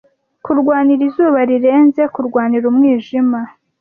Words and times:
Kurwanira 0.45 1.01
izuba 1.09 1.39
rirenze, 1.49 2.01
kurwanira 2.13 2.65
umwijima, 2.71 3.39